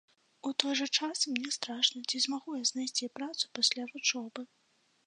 У 0.49 0.53
той 0.61 0.73
жа 0.79 0.87
час 0.97 1.17
мне 1.33 1.51
страшна, 1.57 2.01
ці 2.09 2.23
змагу 2.27 2.57
я 2.63 2.65
знайсці 2.71 3.13
працу 3.21 3.45
пасля 3.61 3.83
вучобы. 3.95 4.41